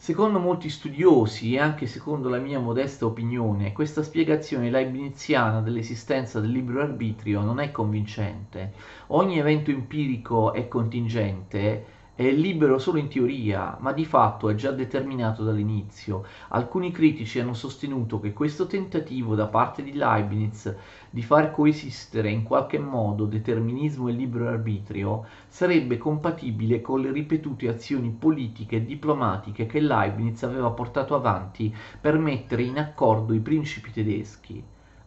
Secondo 0.00 0.38
molti 0.38 0.70
studiosi 0.70 1.54
e 1.54 1.58
anche 1.58 1.86
secondo 1.86 2.28
la 2.28 2.38
mia 2.38 2.60
modesta 2.60 3.04
opinione, 3.04 3.72
questa 3.72 4.04
spiegazione 4.04 4.70
leibniziana 4.70 5.60
dell'esistenza 5.60 6.38
del 6.40 6.52
libero 6.52 6.80
arbitrio 6.80 7.42
non 7.42 7.58
è 7.58 7.72
convincente. 7.72 8.72
Ogni 9.08 9.38
evento 9.38 9.72
empirico 9.72 10.52
è 10.52 10.68
contingente 10.68 11.84
è 12.18 12.32
libero 12.32 12.80
solo 12.80 12.98
in 12.98 13.06
teoria, 13.06 13.76
ma 13.78 13.92
di 13.92 14.04
fatto 14.04 14.48
è 14.48 14.56
già 14.56 14.72
determinato 14.72 15.44
dall'inizio. 15.44 16.24
Alcuni 16.48 16.90
critici 16.90 17.38
hanno 17.38 17.54
sostenuto 17.54 18.18
che 18.18 18.32
questo 18.32 18.66
tentativo 18.66 19.36
da 19.36 19.46
parte 19.46 19.84
di 19.84 19.92
Leibniz 19.92 20.74
di 21.08 21.22
far 21.22 21.52
coesistere 21.52 22.28
in 22.28 22.42
qualche 22.42 22.80
modo 22.80 23.24
determinismo 23.24 24.08
e 24.08 24.12
libero 24.14 24.48
arbitrio 24.48 25.26
sarebbe 25.46 25.96
compatibile 25.96 26.80
con 26.80 27.02
le 27.02 27.12
ripetute 27.12 27.68
azioni 27.68 28.10
politiche 28.10 28.78
e 28.78 28.84
diplomatiche 28.84 29.66
che 29.66 29.78
Leibniz 29.78 30.42
aveva 30.42 30.70
portato 30.70 31.14
avanti 31.14 31.72
per 32.00 32.18
mettere 32.18 32.64
in 32.64 32.80
accordo 32.80 33.32
i 33.32 33.38
principi 33.38 33.92
tedeschi 33.92 34.60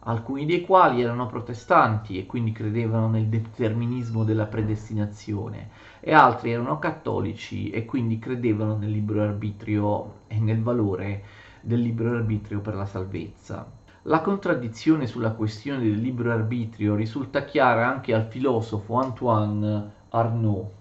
alcuni 0.04 0.46
dei 0.46 0.62
quali 0.62 1.02
erano 1.02 1.26
protestanti 1.26 2.18
e 2.18 2.26
quindi 2.26 2.52
credevano 2.52 3.08
nel 3.08 3.28
determinismo 3.28 4.24
della 4.24 4.46
predestinazione, 4.46 5.70
e 6.00 6.12
altri 6.12 6.52
erano 6.52 6.78
cattolici 6.78 7.70
e 7.70 7.84
quindi 7.84 8.18
credevano 8.18 8.76
nel 8.76 8.90
libero 8.90 9.22
arbitrio 9.22 10.14
e 10.26 10.38
nel 10.40 10.62
valore 10.62 11.24
del 11.60 11.80
libero 11.80 12.16
arbitrio 12.16 12.60
per 12.60 12.74
la 12.74 12.86
salvezza. 12.86 13.70
La 14.06 14.20
contraddizione 14.20 15.06
sulla 15.06 15.30
questione 15.30 15.80
del 15.80 16.00
libero 16.00 16.32
arbitrio 16.32 16.96
risulta 16.96 17.44
chiara 17.44 17.86
anche 17.86 18.12
al 18.12 18.26
filosofo 18.26 18.94
Antoine 18.94 19.90
Arnaud 20.08 20.80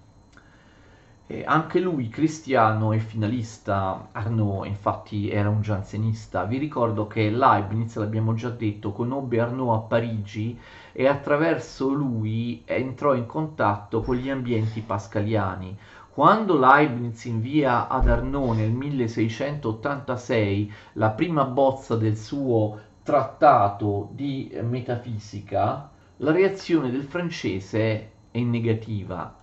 anche 1.45 1.79
lui 1.79 2.09
cristiano 2.09 2.91
e 2.91 2.99
finalista, 2.99 4.09
Arnaud 4.11 4.65
infatti 4.65 5.29
era 5.29 5.49
un 5.49 5.61
giansenista. 5.61 6.43
Vi 6.43 6.57
ricordo 6.57 7.07
che 7.07 7.29
Leibniz, 7.29 7.95
l'abbiamo 7.95 8.33
già 8.33 8.49
detto, 8.49 8.91
conobbe 8.91 9.39
Arnaud 9.39 9.75
a 9.75 9.79
Parigi 9.79 10.59
e 10.91 11.07
attraverso 11.07 11.89
lui 11.89 12.63
entrò 12.65 13.13
in 13.13 13.25
contatto 13.25 14.01
con 14.01 14.15
gli 14.15 14.29
ambienti 14.29 14.81
pascaliani. 14.81 15.77
Quando 16.13 16.57
Leibniz 16.57 17.23
invia 17.25 17.87
ad 17.87 18.09
Arnaud 18.09 18.57
nel 18.57 18.71
1686 18.71 20.73
la 20.93 21.11
prima 21.11 21.45
bozza 21.45 21.95
del 21.95 22.17
suo 22.17 22.79
trattato 23.03 24.09
di 24.11 24.51
metafisica, 24.61 25.89
la 26.17 26.31
reazione 26.31 26.91
del 26.91 27.03
francese 27.03 28.11
è 28.31 28.39
negativa 28.39 29.39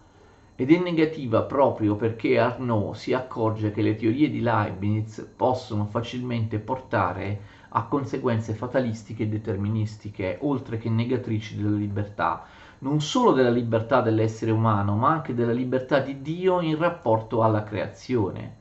ed 0.61 0.73
è 0.73 0.79
negativa 0.81 1.43
proprio 1.43 1.95
perché 1.95 2.37
Arnaud 2.37 2.97
si 2.97 3.13
accorge 3.13 3.71
che 3.71 3.81
le 3.81 3.95
teorie 3.95 4.29
di 4.29 4.41
Leibniz 4.41 5.25
possono 5.37 5.85
facilmente 5.85 6.59
portare 6.59 7.41
a 7.69 7.85
conseguenze 7.85 8.55
fatalistiche 8.55 9.23
e 9.23 9.29
deterministiche, 9.29 10.37
oltre 10.41 10.77
che 10.77 10.91
negatrici 10.91 11.57
della 11.57 11.77
libertà, 11.77 12.43
non 12.79 13.01
solo 13.01 13.31
della 13.31 13.51
libertà 13.51 14.01
dell'essere 14.01 14.51
umano, 14.51 14.97
ma 14.97 15.11
anche 15.11 15.33
della 15.33 15.53
libertà 15.53 16.01
di 16.01 16.23
Dio 16.23 16.61
in 16.61 16.77
rapporto 16.77 17.45
alla 17.45 17.63
creazione. 17.63 18.57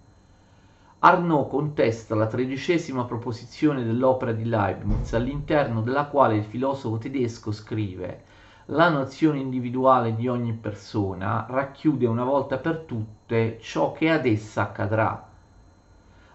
Arnaud 1.00 1.48
contesta 1.48 2.14
la 2.14 2.28
tredicesima 2.28 3.06
proposizione 3.06 3.84
dell'opera 3.84 4.34
di 4.34 4.46
Leibniz, 4.46 5.14
all'interno 5.14 5.82
della 5.82 6.06
quale 6.06 6.36
il 6.36 6.44
filosofo 6.44 7.00
tedesco 7.00 7.52
scrive 7.52 8.26
la 8.72 8.90
nozione 8.90 9.40
individuale 9.40 10.14
di 10.14 10.28
ogni 10.28 10.52
persona 10.52 11.46
racchiude 11.48 12.06
una 12.06 12.26
volta 12.26 12.58
per 12.58 12.80
tutte 12.80 13.58
ciò 13.62 13.94
che 13.94 14.10
ad 14.10 14.26
essa 14.26 14.64
accadrà. 14.64 15.26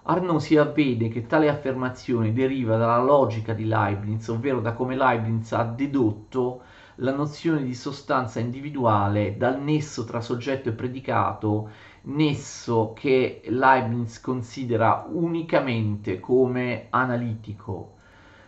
Arnaud 0.05 0.41
si 0.41 0.57
avvede 0.57 1.09
che 1.09 1.27
tale 1.27 1.51
affermazione 1.51 2.33
deriva 2.33 2.79
dalla 2.79 3.03
logica 3.03 3.53
di 3.53 3.67
Leibniz, 3.67 4.29
ovvero 4.29 4.61
da 4.61 4.73
come 4.73 4.97
Leibniz 4.97 5.53
ha 5.53 5.63
dedotto 5.65 6.63
la 6.97 7.13
nozione 7.13 7.63
di 7.65 7.75
sostanza 7.75 8.41
individuale 8.41 9.37
dal 9.37 9.61
nesso 9.61 10.05
tra 10.05 10.23
soggetto 10.23 10.71
e 10.71 10.73
predicato, 10.73 11.69
nesso 12.05 12.95
che 12.95 13.43
Leibniz 13.45 14.21
considera 14.23 15.07
unicamente 15.07 16.19
come 16.19 16.87
analitico 16.89 18.01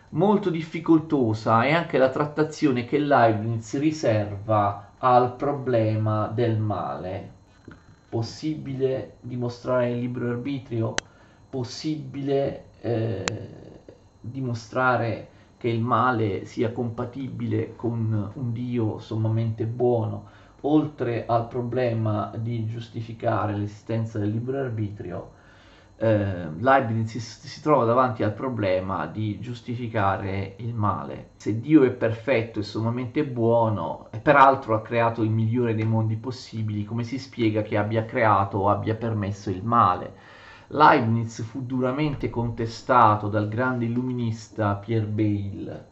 molto 0.09 0.49
difficoltosa 0.49 1.63
è 1.63 1.71
anche 1.71 1.97
la 1.97 2.09
trattazione 2.09 2.85
che 2.85 2.99
Leibniz 2.99 3.77
riserva 3.79 4.93
al 4.97 5.35
problema 5.35 6.27
del 6.27 6.57
male. 6.59 7.33
Possibile 8.09 9.17
dimostrare 9.21 9.91
il 9.91 9.99
libero 9.99 10.29
arbitrio? 10.29 11.03
Possibile 11.49 12.71
eh, 12.81 13.83
dimostrare 14.19 15.29
che 15.57 15.69
il 15.69 15.81
male 15.81 16.45
sia 16.45 16.71
compatibile 16.71 17.75
con 17.75 18.31
un 18.33 18.51
Dio 18.53 18.99
sommamente 18.99 19.65
buono? 19.65 20.29
Oltre 20.61 21.25
al 21.27 21.47
problema 21.47 22.31
di 22.37 22.65
giustificare 22.65 23.55
l'esistenza 23.55 24.17
del 24.17 24.31
libero 24.31 24.59
arbitrio, 24.59 25.33
eh, 25.97 26.49
Leibniz 26.59 27.09
si, 27.09 27.19
si, 27.19 27.61
trova 27.61 27.85
davanti 27.85 28.23
al 28.23 28.33
problema 28.33 29.05
di 29.05 29.39
giustificare 29.39 30.55
il 30.57 30.73
male. 30.73 31.29
Se 31.37 31.59
Dio 31.59 31.83
è 31.83 31.91
perfetto 31.91 32.59
e 32.59 32.63
sommamente 32.63 33.25
buono, 33.25 34.07
e 34.11 34.19
peraltro 34.19 34.75
ha 34.75 34.81
creato 34.81 35.23
il 35.23 35.29
migliore 35.29 35.73
dei 35.73 35.85
mondi 35.85 36.15
possibili, 36.17 36.83
come 36.83 37.03
si 37.03 37.17
spiega 37.17 37.61
che 37.61 37.77
abbia 37.77 38.05
creato 38.05 38.57
o 38.57 38.69
abbia 38.69 38.95
permesso 38.95 39.49
il 39.49 39.63
male? 39.63 40.13
Leibniz 40.67 41.43
fu 41.43 41.63
duramente 41.65 42.29
contestato 42.29 43.27
dal 43.29 43.47
grande 43.47 43.85
illuminista 43.85 44.75
Pierre 44.75 45.05
Bayle 45.05 45.87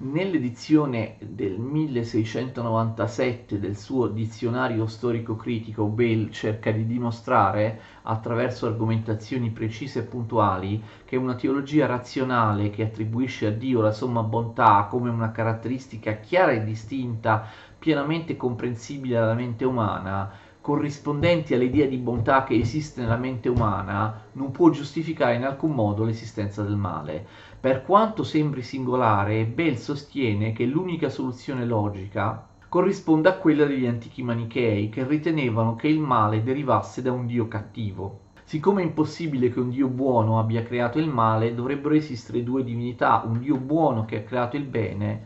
Nell'edizione 0.00 1.16
del 1.18 1.58
1697 1.58 3.58
del 3.58 3.76
suo 3.76 4.06
dizionario 4.06 4.86
storico-critico, 4.86 5.86
Bale 5.86 6.30
cerca 6.30 6.70
di 6.70 6.86
dimostrare, 6.86 7.80
attraverso 8.02 8.66
argomentazioni 8.66 9.50
precise 9.50 9.98
e 9.98 10.02
puntuali, 10.04 10.80
che 11.04 11.16
una 11.16 11.34
teologia 11.34 11.86
razionale 11.86 12.70
che 12.70 12.84
attribuisce 12.84 13.46
a 13.46 13.50
Dio 13.50 13.80
la 13.80 13.90
somma 13.90 14.22
bontà 14.22 14.86
come 14.88 15.10
una 15.10 15.32
caratteristica 15.32 16.20
chiara 16.20 16.52
e 16.52 16.62
distinta, 16.62 17.44
pienamente 17.76 18.36
comprensibile 18.36 19.16
alla 19.16 19.34
mente 19.34 19.64
umana, 19.64 20.30
corrispondenti 20.60 21.54
all'idea 21.54 21.86
di 21.86 21.96
bontà 21.96 22.44
che 22.44 22.54
esiste 22.54 23.00
nella 23.00 23.16
mente 23.16 23.48
umana, 23.48 24.26
non 24.32 24.50
può 24.50 24.70
giustificare 24.70 25.34
in 25.34 25.44
alcun 25.44 25.72
modo 25.72 26.04
l'esistenza 26.04 26.62
del 26.62 26.76
male. 26.76 27.26
Per 27.60 27.82
quanto 27.82 28.22
sembri 28.22 28.62
singolare, 28.62 29.44
Bell 29.44 29.74
sostiene 29.74 30.52
che 30.52 30.64
l'unica 30.64 31.08
soluzione 31.08 31.66
logica 31.66 32.46
corrisponde 32.68 33.28
a 33.28 33.36
quella 33.36 33.64
degli 33.64 33.84
antichi 33.84 34.22
manichei, 34.22 34.88
che 34.88 35.04
ritenevano 35.04 35.74
che 35.74 35.88
il 35.88 35.98
male 35.98 36.44
derivasse 36.44 37.02
da 37.02 37.10
un 37.10 37.26
dio 37.26 37.48
cattivo. 37.48 38.20
Siccome 38.44 38.82
è 38.82 38.84
impossibile 38.84 39.50
che 39.50 39.58
un 39.58 39.70
dio 39.70 39.88
buono 39.88 40.38
abbia 40.38 40.62
creato 40.62 41.00
il 41.00 41.08
male, 41.08 41.52
dovrebbero 41.52 41.96
esistere 41.96 42.44
due 42.44 42.62
divinità, 42.62 43.24
un 43.26 43.40
dio 43.40 43.56
buono 43.56 44.04
che 44.04 44.18
ha 44.18 44.22
creato 44.22 44.56
il 44.56 44.64
bene, 44.64 45.24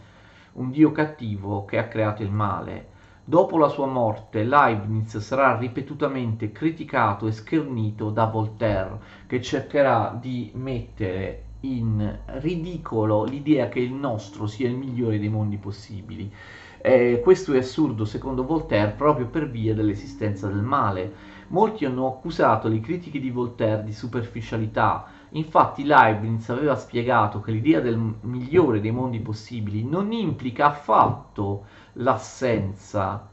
un 0.52 0.70
dio 0.70 0.90
cattivo 0.90 1.66
che 1.66 1.76
ha 1.76 1.86
creato 1.86 2.22
il 2.22 2.32
male. 2.32 2.88
Dopo 3.22 3.58
la 3.58 3.68
sua 3.68 3.86
morte, 3.86 4.42
Leibniz 4.42 5.18
sarà 5.18 5.58
ripetutamente 5.58 6.50
criticato 6.50 7.26
e 7.26 7.32
schernito 7.32 8.08
da 8.08 8.24
Voltaire, 8.24 8.98
che 9.26 9.42
cercherà 9.42 10.16
di 10.18 10.50
mettere 10.54 11.50
in 11.64 12.19
ridicolo 12.26 13.25
l'idea 13.25 13.69
che 13.69 13.81
il 13.81 13.92
nostro 13.92 14.47
sia 14.47 14.69
il 14.69 14.76
migliore 14.76 15.19
dei 15.19 15.28
mondi 15.28 15.57
possibili. 15.57 16.33
Eh, 16.81 17.21
questo 17.23 17.52
è 17.52 17.59
assurdo, 17.59 18.04
secondo 18.04 18.45
Voltaire, 18.45 18.92
proprio 18.92 19.26
per 19.26 19.49
via 19.49 19.75
dell'esistenza 19.75 20.49
del 20.49 20.62
male. 20.62 21.31
Molti 21.49 21.85
hanno 21.85 22.09
accusato 22.09 22.66
le 22.66 22.81
critiche 22.81 23.21
di 23.21 23.31
Voltaire 23.31 23.85
di 23.85 23.92
superficialità, 23.92 25.07
infatti 25.31 25.85
Leibniz 25.85 26.49
aveva 26.49 26.75
spiegato 26.75 27.40
che 27.40 27.52
l'idea 27.52 27.81
del 27.81 27.97
migliore 28.23 28.81
dei 28.81 28.90
mondi 28.90 29.21
possibili 29.21 29.85
non 29.85 30.12
implica 30.12 30.66
affatto 30.66 31.66
l'assenza 31.95 33.28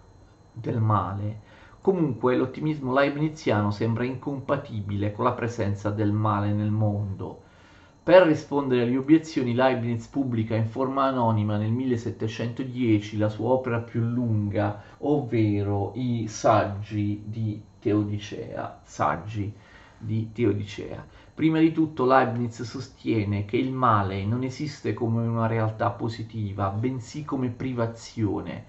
del 0.51 0.79
male. 0.79 1.48
Comunque 1.81 2.36
l'ottimismo 2.36 2.93
leibniziano 2.93 3.71
sembra 3.71 4.03
incompatibile 4.03 5.13
con 5.13 5.25
la 5.25 5.31
presenza 5.31 5.89
del 5.89 6.12
male 6.12 6.51
nel 6.51 6.71
mondo. 6.71 7.48
Per 8.09 8.23
rispondere 8.23 8.81
alle 8.81 8.97
obiezioni 8.97 9.53
Leibniz 9.53 10.07
pubblica 10.07 10.55
in 10.55 10.65
forma 10.65 11.03
anonima 11.03 11.57
nel 11.57 11.69
1710 11.69 13.19
la 13.19 13.29
sua 13.29 13.49
opera 13.49 13.81
più 13.81 14.01
lunga, 14.01 14.81
ovvero 15.01 15.91
i 15.93 16.25
Saggi 16.27 17.21
di 17.23 17.62
Teodicea. 17.77 18.79
Saggi 18.81 19.53
di 19.95 20.31
Teodicea. 20.34 21.05
Prima 21.36 21.60
di 21.60 21.71
tutto 21.71 22.07
Leibniz 22.07 22.63
sostiene 22.63 23.45
che 23.45 23.57
il 23.57 23.71
male 23.71 24.25
non 24.25 24.41
esiste 24.41 24.95
come 24.95 25.27
una 25.27 25.45
realtà 25.45 25.91
positiva, 25.91 26.69
bensì 26.69 27.23
come 27.23 27.49
privazione, 27.49 28.65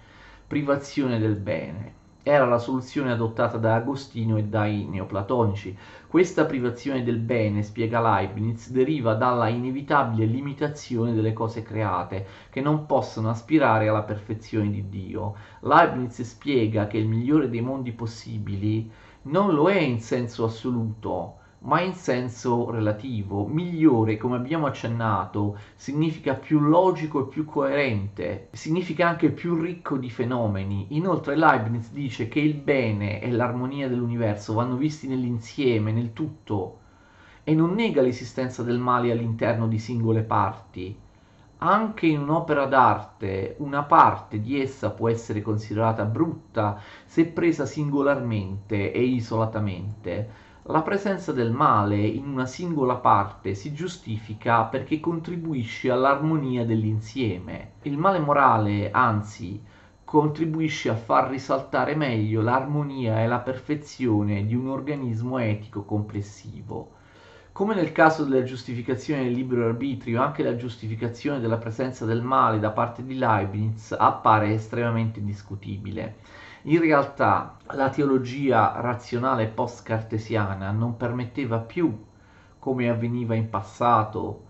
privazione 0.46 1.18
del 1.18 1.36
bene. 1.36 1.99
Era 2.22 2.44
la 2.44 2.58
soluzione 2.58 3.12
adottata 3.12 3.56
da 3.56 3.74
Agostino 3.74 4.36
e 4.36 4.44
dai 4.44 4.84
neoplatonici. 4.84 5.74
Questa 6.06 6.44
privazione 6.44 7.02
del 7.02 7.16
bene, 7.16 7.62
spiega 7.62 8.00
Leibniz, 8.02 8.70
deriva 8.70 9.14
dalla 9.14 9.48
inevitabile 9.48 10.26
limitazione 10.26 11.14
delle 11.14 11.32
cose 11.32 11.62
create, 11.62 12.26
che 12.50 12.60
non 12.60 12.84
possono 12.84 13.30
aspirare 13.30 13.88
alla 13.88 14.02
perfezione 14.02 14.70
di 14.70 14.90
Dio. 14.90 15.34
Leibniz 15.60 16.20
spiega 16.20 16.86
che 16.86 16.98
il 16.98 17.08
migliore 17.08 17.48
dei 17.48 17.62
mondi 17.62 17.92
possibili 17.92 18.90
non 19.22 19.54
lo 19.54 19.70
è 19.70 19.78
in 19.78 20.00
senso 20.00 20.44
assoluto, 20.44 21.39
ma 21.62 21.80
in 21.80 21.92
senso 21.94 22.70
relativo. 22.70 23.46
Migliore, 23.46 24.16
come 24.16 24.36
abbiamo 24.36 24.66
accennato, 24.66 25.58
significa 25.74 26.34
più 26.34 26.60
logico 26.60 27.20
e 27.20 27.28
più 27.28 27.44
coerente, 27.44 28.48
significa 28.52 29.08
anche 29.08 29.30
più 29.30 29.60
ricco 29.60 29.96
di 29.96 30.10
fenomeni. 30.10 30.86
Inoltre 30.90 31.36
Leibniz 31.36 31.90
dice 31.92 32.28
che 32.28 32.40
il 32.40 32.54
bene 32.54 33.20
e 33.20 33.30
l'armonia 33.30 33.88
dell'universo 33.88 34.54
vanno 34.54 34.76
visti 34.76 35.06
nell'insieme, 35.06 35.92
nel 35.92 36.12
tutto, 36.12 36.78
e 37.44 37.54
non 37.54 37.74
nega 37.74 38.00
l'esistenza 38.00 38.62
del 38.62 38.78
male 38.78 39.10
all'interno 39.10 39.66
di 39.66 39.78
singole 39.78 40.22
parti. 40.22 40.96
Anche 41.62 42.06
in 42.06 42.20
un'opera 42.20 42.64
d'arte 42.64 43.56
una 43.58 43.82
parte 43.82 44.40
di 44.40 44.58
essa 44.58 44.90
può 44.92 45.10
essere 45.10 45.42
considerata 45.42 46.06
brutta 46.06 46.80
se 47.04 47.26
presa 47.26 47.66
singolarmente 47.66 48.92
e 48.92 49.02
isolatamente 49.02 50.48
la 50.70 50.82
presenza 50.82 51.32
del 51.32 51.50
male 51.50 51.96
in 51.96 52.28
una 52.28 52.46
singola 52.46 52.94
parte 52.94 53.54
si 53.54 53.72
giustifica 53.72 54.62
perché 54.64 55.00
contribuisce 55.00 55.90
all'armonia 55.90 56.64
dell'insieme. 56.64 57.72
Il 57.82 57.98
male 57.98 58.20
morale, 58.20 58.92
anzi, 58.92 59.60
contribuisce 60.04 60.88
a 60.88 60.94
far 60.94 61.28
risaltare 61.28 61.96
meglio 61.96 62.40
l'armonia 62.40 63.20
e 63.20 63.26
la 63.26 63.40
perfezione 63.40 64.46
di 64.46 64.54
un 64.54 64.68
organismo 64.68 65.38
etico 65.38 65.82
complessivo. 65.82 66.92
Come 67.50 67.74
nel 67.74 67.90
caso 67.90 68.24
della 68.24 68.44
giustificazione 68.44 69.24
del 69.24 69.32
libero 69.32 69.66
arbitrio, 69.66 70.22
anche 70.22 70.44
la 70.44 70.54
giustificazione 70.54 71.40
della 71.40 71.58
presenza 71.58 72.04
del 72.04 72.22
male 72.22 72.60
da 72.60 72.70
parte 72.70 73.04
di 73.04 73.18
Leibniz 73.18 73.90
appare 73.98 74.52
estremamente 74.52 75.22
discutibile. 75.22 76.16
In 76.64 76.78
realtà 76.78 77.56
la 77.68 77.88
teologia 77.88 78.82
razionale 78.82 79.46
post-cartesiana 79.46 80.70
non 80.72 80.98
permetteva 80.98 81.58
più, 81.58 82.04
come 82.58 82.90
avveniva 82.90 83.34
in 83.34 83.48
passato, 83.48 84.42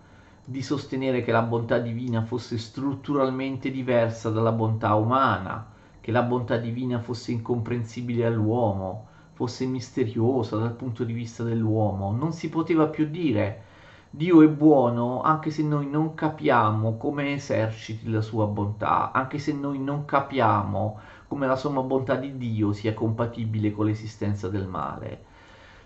di 0.43 0.61
sostenere 0.61 1.23
che 1.23 1.31
la 1.31 1.41
bontà 1.41 1.77
divina 1.77 2.23
fosse 2.23 2.57
strutturalmente 2.57 3.71
diversa 3.71 4.29
dalla 4.29 4.51
bontà 4.51 4.93
umana, 4.95 5.65
che 6.01 6.11
la 6.11 6.23
bontà 6.23 6.57
divina 6.57 6.99
fosse 6.99 7.31
incomprensibile 7.31 8.25
all'uomo, 8.25 9.07
fosse 9.31 9.65
misteriosa 9.65 10.57
dal 10.57 10.73
punto 10.73 11.05
di 11.05 11.13
vista 11.13 11.43
dell'uomo. 11.43 12.11
Non 12.11 12.33
si 12.33 12.49
poteva 12.49 12.87
più 12.87 13.09
dire 13.09 13.69
Dio 14.13 14.41
è 14.41 14.49
buono 14.49 15.21
anche 15.21 15.51
se 15.51 15.63
noi 15.63 15.87
non 15.89 16.15
capiamo 16.15 16.97
come 16.97 17.31
eserciti 17.31 18.09
la 18.09 18.19
sua 18.19 18.45
bontà, 18.45 19.13
anche 19.13 19.39
se 19.39 19.53
noi 19.53 19.79
non 19.79 20.03
capiamo 20.03 20.99
come 21.31 21.47
la 21.47 21.55
somma 21.55 21.81
bontà 21.81 22.15
di 22.15 22.35
Dio 22.35 22.73
sia 22.73 22.93
compatibile 22.93 23.71
con 23.71 23.85
l'esistenza 23.85 24.49
del 24.49 24.67
male. 24.67 25.23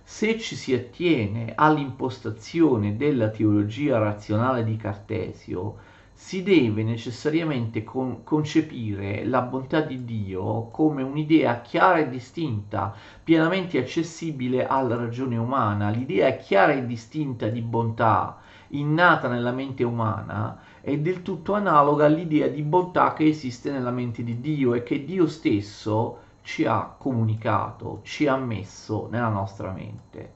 Se 0.01 0.39
ci 0.39 0.55
si 0.55 0.73
attiene 0.73 1.53
all'impostazione 1.53 2.97
della 2.97 3.29
teologia 3.29 3.99
razionale 3.99 4.63
di 4.63 4.75
Cartesio, 4.75 5.75
si 6.11 6.41
deve 6.41 6.81
necessariamente 6.81 7.83
con- 7.83 8.23
concepire 8.23 9.23
la 9.23 9.43
bontà 9.43 9.81
di 9.81 10.03
Dio 10.03 10.69
come 10.71 11.03
un'idea 11.03 11.61
chiara 11.61 11.99
e 11.99 12.09
distinta, 12.09 12.91
pienamente 13.23 13.77
accessibile 13.77 14.65
alla 14.65 14.95
ragione 14.95 15.37
umana. 15.37 15.91
L'idea 15.91 16.31
chiara 16.37 16.71
e 16.73 16.87
distinta 16.87 17.49
di 17.49 17.61
bontà 17.61 18.39
innata 18.69 19.27
nella 19.27 19.51
mente 19.51 19.83
umana 19.83 20.64
è 20.85 20.99
del 20.99 21.23
tutto 21.23 21.55
analoga 21.55 22.05
all'idea 22.05 22.47
di 22.47 22.61
bontà 22.61 23.13
che 23.13 23.25
esiste 23.25 23.71
nella 23.71 23.89
mente 23.89 24.23
di 24.23 24.39
Dio 24.39 24.75
e 24.75 24.83
che 24.83 25.03
Dio 25.03 25.25
stesso 25.25 26.19
ci 26.43 26.63
ha 26.63 26.93
comunicato, 26.95 28.01
ci 28.03 28.27
ha 28.27 28.37
messo 28.37 29.07
nella 29.09 29.29
nostra 29.29 29.71
mente. 29.71 30.33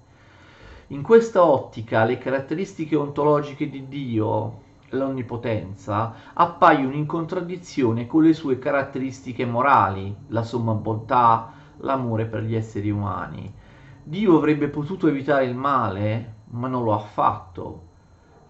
In 0.88 1.04
questa 1.04 1.46
ottica 1.46 2.04
le 2.04 2.18
caratteristiche 2.18 2.96
ontologiche 2.96 3.70
di 3.70 3.88
Dio, 3.88 4.62
l'onnipotenza 4.90 6.16
appaiono 6.34 6.96
in 6.96 7.06
contraddizione 7.06 8.08
con 8.08 8.24
le 8.24 8.34
sue 8.34 8.58
caratteristiche 8.58 9.46
morali, 9.46 10.16
la 10.30 10.42
somma 10.42 10.74
bontà, 10.74 11.54
l'amore 11.78 12.26
per 12.26 12.42
gli 12.42 12.56
esseri 12.56 12.90
umani. 12.90 13.54
Dio 14.02 14.36
avrebbe 14.36 14.68
potuto 14.68 15.08
evitare 15.08 15.46
il 15.46 15.56
male, 15.56 16.38
ma 16.46 16.68
non 16.68 16.84
lo 16.84 16.96
ha 16.96 17.00
fatto. 17.00 17.89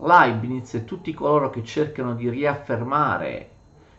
Leibniz 0.01 0.73
e 0.75 0.85
tutti 0.85 1.13
coloro 1.13 1.49
che 1.49 1.63
cercano 1.63 2.15
di 2.15 2.29
riaffermare 2.29 3.49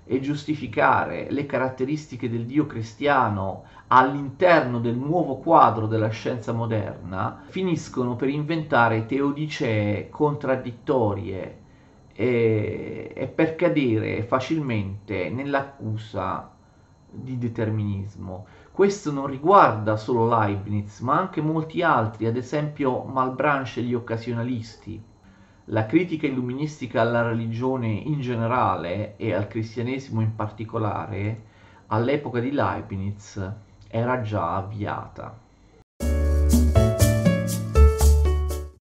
e 0.05 0.21
giustificare 0.21 1.27
le 1.31 1.47
caratteristiche 1.47 2.31
del 2.31 2.47
Dio 2.47 2.67
cristiano 2.67 3.65
all'interno 3.89 4.81
del 4.81 4.97
nuovo 4.97 5.37
quadro 5.37 5.87
della 5.87 6.09
scienza 6.09 6.53
moderna, 6.53 7.43
finiscono 7.49 8.17
per 8.17 8.29
inventare 8.29 9.07
teodicee 9.07 10.09
contraddittorie 10.09 11.59
e, 12.13 13.13
e 13.15 13.27
per 13.27 13.55
cadere 13.55 14.23
facilmente 14.25 15.29
nell'accusa 15.31 16.51
di 17.11 17.39
determinismo. 17.39 18.47
Questo 18.73 19.13
non 19.13 19.27
riguarda 19.27 19.97
solo 19.97 20.27
Leibniz, 20.27 21.01
ma 21.01 21.19
anche 21.19 21.41
molti 21.41 21.83
altri, 21.83 22.27
ad 22.27 22.37
esempio 22.37 23.03
Malbranche 23.03 23.81
e 23.81 23.83
gli 23.83 23.95
occasionalisti. 23.95 25.10
La 25.73 25.87
critica 25.87 26.27
illuministica 26.27 27.01
alla 27.01 27.23
religione 27.23 27.87
in 27.87 28.21
generale 28.21 29.17
e 29.17 29.33
al 29.33 29.47
cristianesimo 29.47 30.21
in 30.21 30.35
particolare, 30.35 31.43
all'epoca 31.87 32.41
di 32.41 32.51
Leibniz, 32.51 33.41
era 33.87 34.21
già 34.21 34.57
avviata. 34.57 35.33